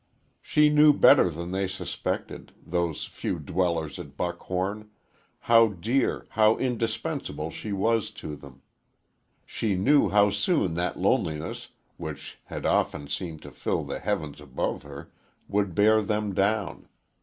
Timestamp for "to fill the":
13.43-13.99